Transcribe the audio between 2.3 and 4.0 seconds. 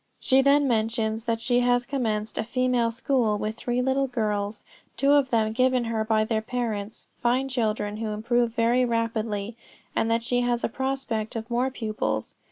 a female school with three